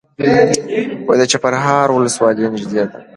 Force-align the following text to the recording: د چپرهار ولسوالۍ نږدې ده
د 1.19 1.21
چپرهار 1.31 1.87
ولسوالۍ 1.91 2.45
نږدې 2.53 2.83
ده 2.91 2.97